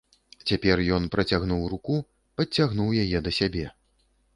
Цяпер 0.47 0.81
ён 0.97 1.05
працягнуў 1.17 1.63
руку, 1.75 2.01
падцягнуў 2.41 2.95
яе 3.07 3.17
да 3.29 3.41
сябе. 3.41 3.73